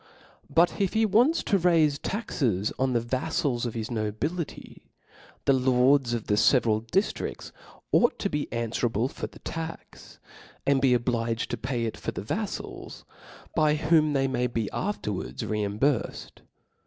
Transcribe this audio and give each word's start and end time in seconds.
But 0.49 0.81
if 0.81 0.93
he 0.93 1.05
wants 1.05 1.43
to 1.43 1.59
raife 1.59 1.99
ta3^s 2.01 2.71
on 2.79 2.93
the 2.93 2.99
vali&ls 2.99 3.67
of 3.67 3.75
his 3.75 3.91
nobility, 3.91 4.89
the 5.45 5.53
lords 5.53 6.15
of 6.15 6.25
the 6.25 6.37
feveral 6.39 6.81
diftrifls 6.89 7.51
ought 7.91 8.17
to 8.17 8.27
be 8.27 8.51
an 8.51 8.71
fwerable 8.71 9.11
for 9.11 9.27
the 9.27 9.37
tax 9.37 10.17
+, 10.33 10.65
and 10.65 10.81
be 10.81 10.95
obliged 10.95 11.51
to 11.51 11.55
pay 11.57 11.85
it 11.85 11.97
for 11.97 12.11
the 12.13 12.23
vaflals, 12.23 13.03
by 13.55 13.75
whom 13.75 14.13
they 14.13 14.27
may 14.27 14.47
be 14.47 14.71
afterwards 14.73 15.45
re 15.45 15.61
imburfcfd. 15.61 16.31